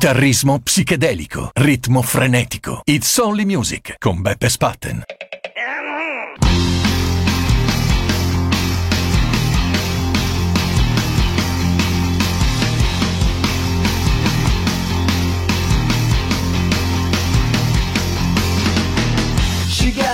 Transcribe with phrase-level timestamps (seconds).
[0.00, 2.80] Chitarrismo psichedelico, ritmo frenetico.
[2.86, 5.04] It's Only Music con Beppe Spatten.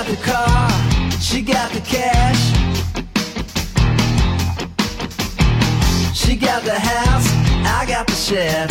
[0.07, 0.69] The car,
[1.21, 2.53] she got the cash.
[6.13, 7.29] She got the house,
[7.65, 8.71] I got the shed.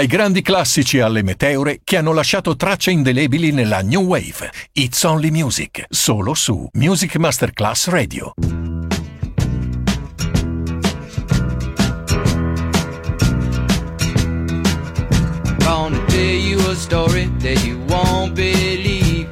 [0.00, 4.50] Dai grandi classici alle meteore che hanno lasciato tracce indelebili nella New Wave.
[4.72, 8.32] It's Only Music, solo su Music Masterclass Radio.
[15.58, 19.28] Gonna tell you a story that you won't believe.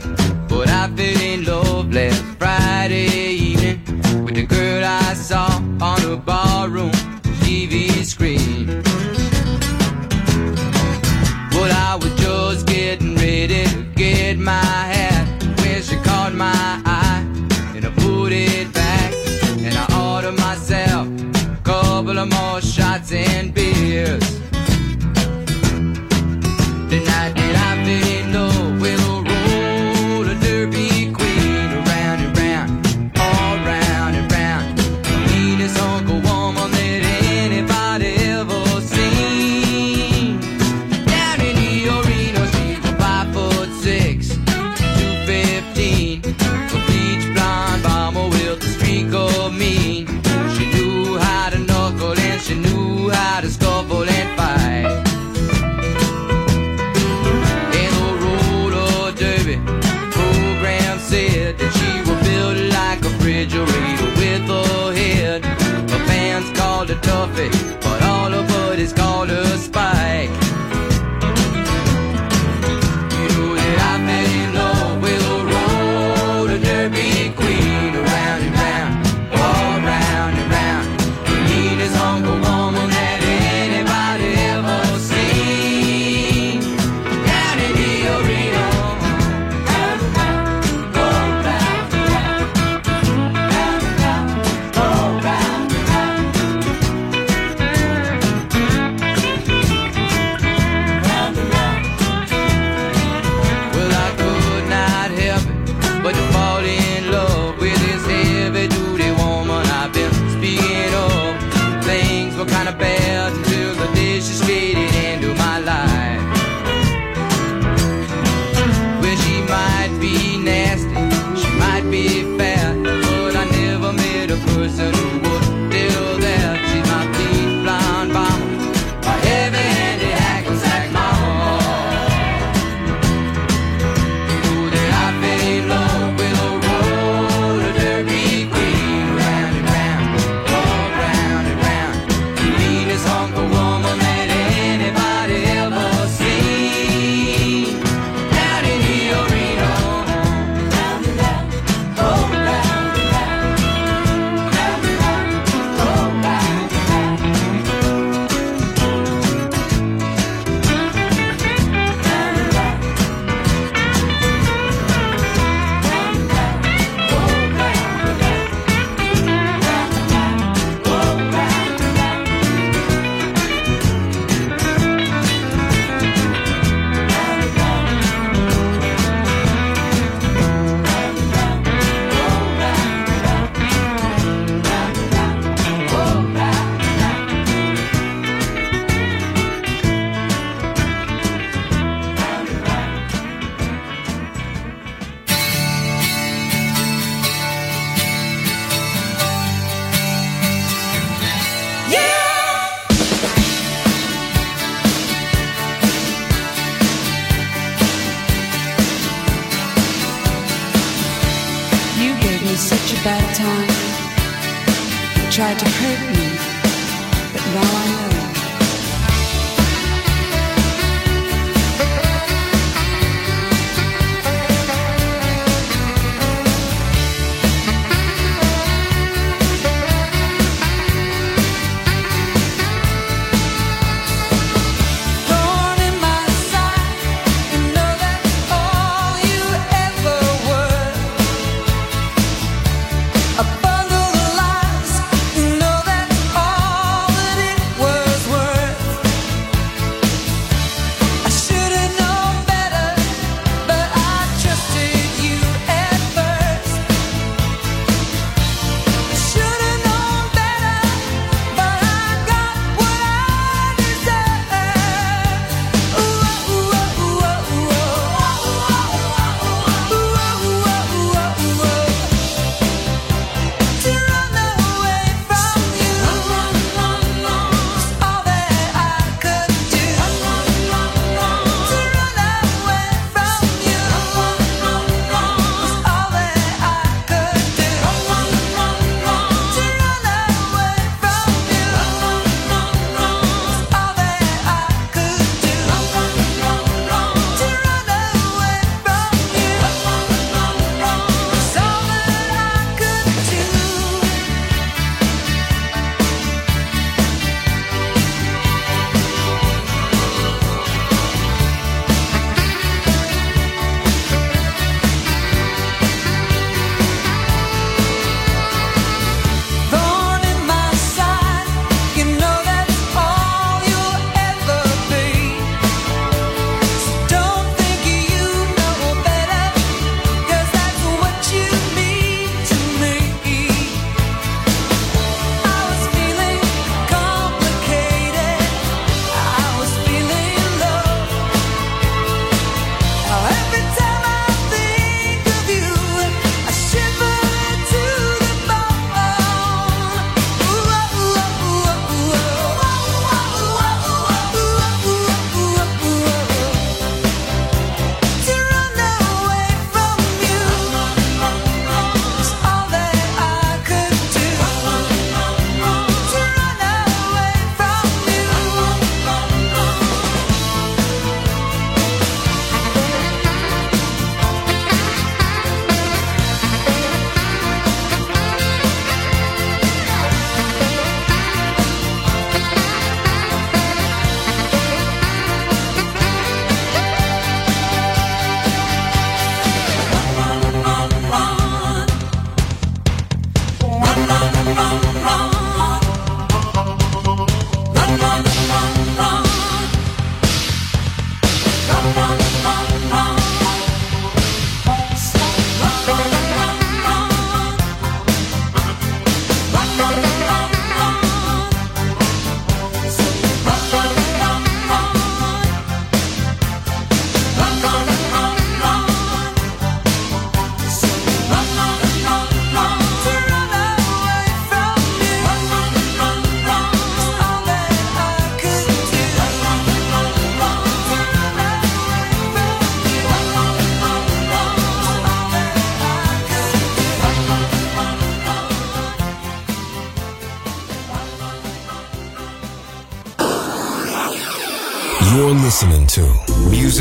[0.48, 3.80] But I fell in love last Friday evening
[4.22, 6.97] with the girl I saw on a barroom.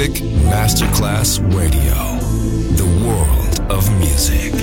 [0.08, 2.18] Music Masterclass Radio.
[2.76, 4.54] The world of music.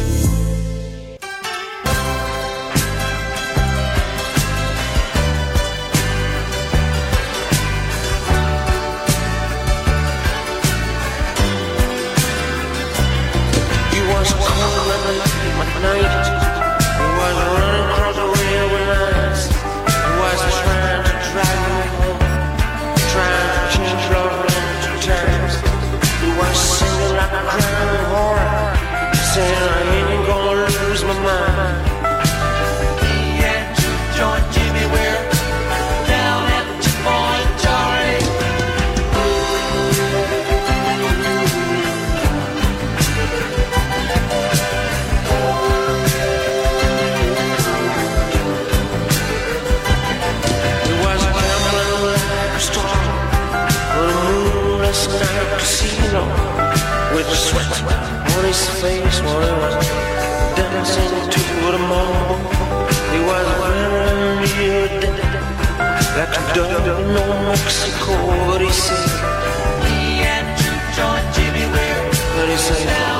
[13.90, 14.90] It was cold
[15.60, 16.43] at night.
[58.54, 59.42] face to face one
[60.54, 61.40] dancing to
[61.72, 62.38] the moon.
[63.12, 65.00] He was very real,
[66.14, 68.14] got to done in Mexico,
[68.46, 69.10] but he said
[69.86, 70.70] he had to
[71.34, 73.13] Jimmy Webb, but he said.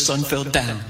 [0.00, 0.89] sun fell down.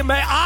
[0.00, 0.39] Amen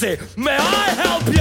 [0.00, 0.40] Fantasy.
[0.40, 1.34] May I help you?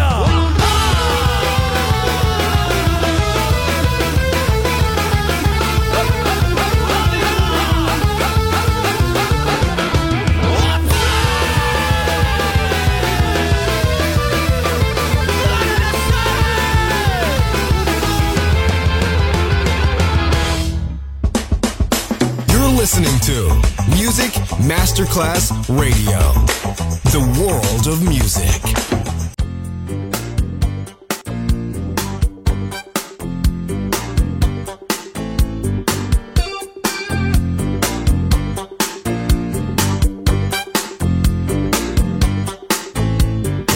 [22.51, 23.61] You're Listening to
[23.95, 24.31] Music
[24.67, 25.98] Masterclass Radio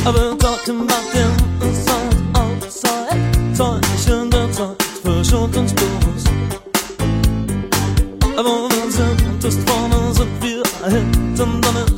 [0.05, 1.31] We're talking about them
[1.61, 4.63] inside, outside 在海鲜的菜
[5.01, 6.25] 和手中的 doors
[8.35, 11.92] Aber wir sind das vorne sind wir hinten damit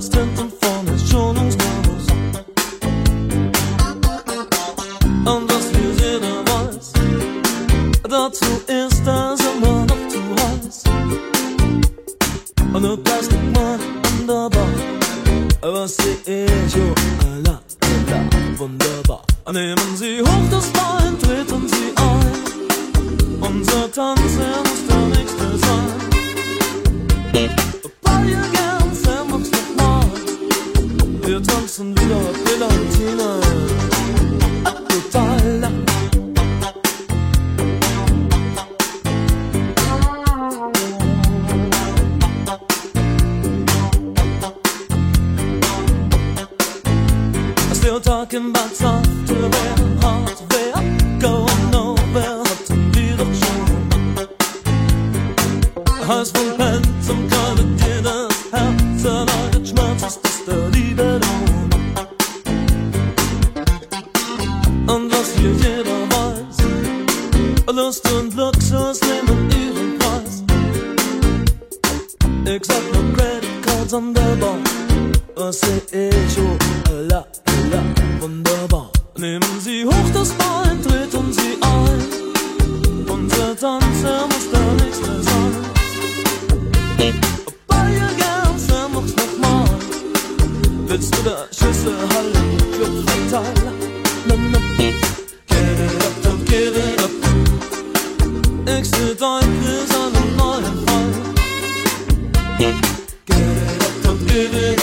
[102.58, 104.82] Gewinner und Gewinner.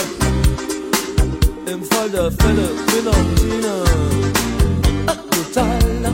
[1.65, 3.83] Im Fall der Fälle Winner und Diener.
[5.53, 6.13] Totaler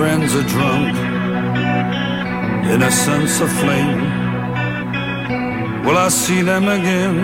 [0.00, 0.96] Friends are drunk
[2.72, 4.00] in a sense of flame.
[5.84, 7.16] Will I see them again?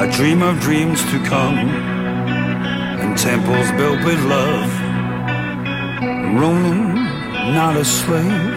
[0.00, 1.58] I dream of dreams to come
[3.02, 4.70] and temples built with love.
[6.40, 6.94] Roaming,
[7.58, 8.51] not a slave.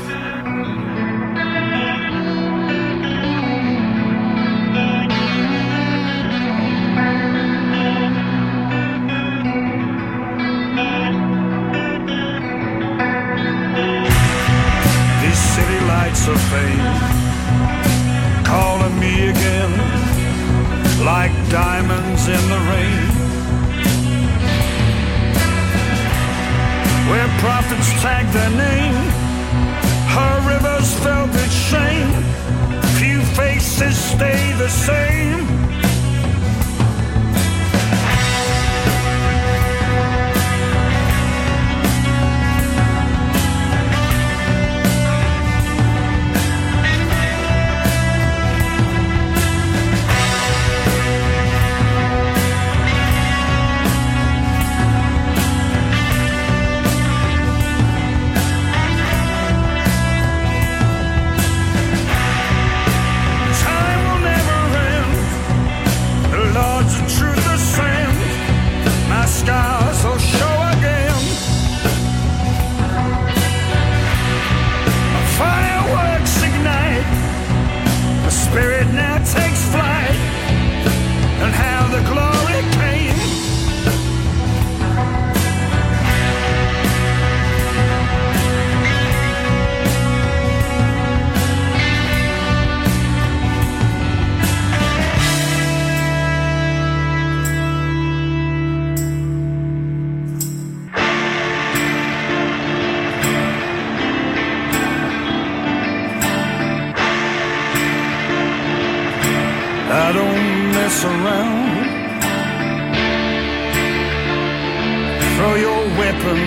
[115.45, 116.37] Throw your weapon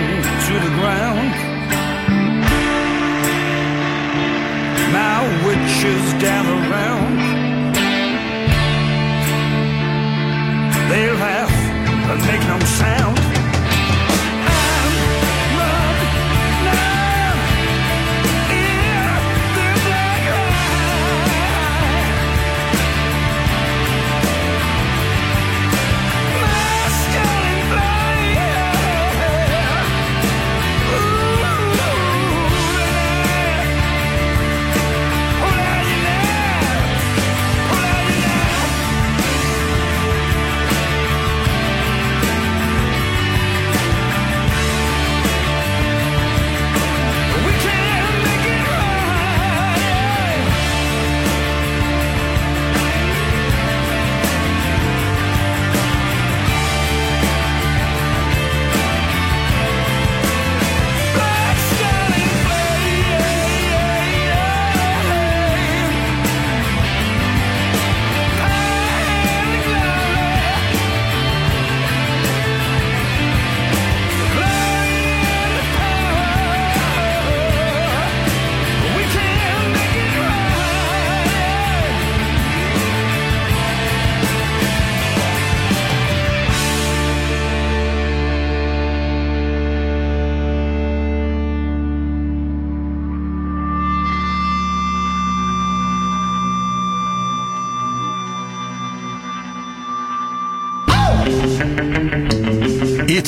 [0.47, 1.31] to the ground.
[4.93, 7.19] My witches gather round.
[10.91, 11.55] They laugh
[12.09, 13.28] but make no sound.